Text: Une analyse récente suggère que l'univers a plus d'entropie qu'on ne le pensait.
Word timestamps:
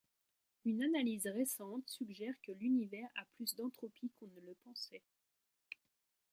Une 0.65 0.81
analyse 0.81 1.27
récente 1.27 1.83
suggère 1.87 2.33
que 2.41 2.51
l'univers 2.53 3.07
a 3.21 3.25
plus 3.35 3.53
d'entropie 3.55 4.09
qu'on 4.19 4.25
ne 4.25 4.41
le 4.47 4.55
pensait. 4.63 5.03